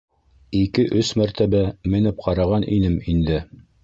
Ике-өс 0.59 1.11
мәртәбә 1.21 1.61
менеп 1.95 2.23
ҡараған 2.29 2.65
инем 2.77 2.97
инде. 3.15 3.39